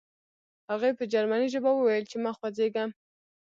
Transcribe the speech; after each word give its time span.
هغې 0.71 0.91
په 0.97 1.03
جرمني 1.13 1.47
ژبه 1.53 1.71
وویل 1.73 2.05
چې 2.11 2.17
مه 2.23 2.31
خوځېږه 2.37 2.83